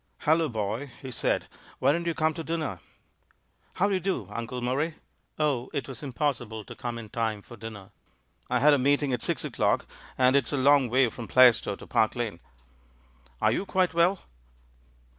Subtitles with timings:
[0.25, 1.47] "Hallo, boy!" he said.
[1.77, 2.79] "Why didn't you come to dinner?'*
[3.75, 4.95] "How do you do, Uncle Murray?
[5.37, 7.91] Oh, it was impossible to come in time for dinner.
[8.49, 9.85] I had a Meeting at six o'clock—
[10.17, 12.39] and it's a long way from Plaistow to Park Lane.
[13.43, 14.21] Are you quite well?"